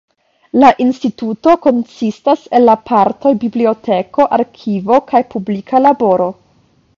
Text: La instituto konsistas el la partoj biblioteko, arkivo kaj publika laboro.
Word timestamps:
La 0.61 0.69
instituto 0.85 1.51
konsistas 1.65 2.47
el 2.59 2.65
la 2.69 2.75
partoj 2.87 3.35
biblioteko, 3.45 4.27
arkivo 4.39 4.99
kaj 5.13 5.23
publika 5.35 5.85
laboro. 5.89 6.29